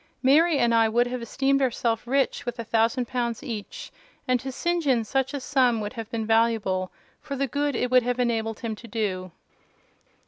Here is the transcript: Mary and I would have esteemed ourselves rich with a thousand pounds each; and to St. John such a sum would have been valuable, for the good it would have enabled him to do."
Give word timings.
Mary 0.23 0.57
and 0.57 0.73
I 0.73 0.89
would 0.89 1.05
have 1.05 1.21
esteemed 1.21 1.61
ourselves 1.61 2.07
rich 2.07 2.43
with 2.43 2.57
a 2.57 2.63
thousand 2.63 3.07
pounds 3.07 3.43
each; 3.43 3.91
and 4.27 4.39
to 4.39 4.51
St. 4.51 4.83
John 4.83 5.03
such 5.03 5.31
a 5.31 5.39
sum 5.39 5.79
would 5.79 5.93
have 5.93 6.09
been 6.09 6.25
valuable, 6.25 6.91
for 7.19 7.35
the 7.35 7.45
good 7.45 7.75
it 7.75 7.91
would 7.91 8.01
have 8.01 8.19
enabled 8.19 8.61
him 8.61 8.75
to 8.77 8.87
do." 8.87 9.31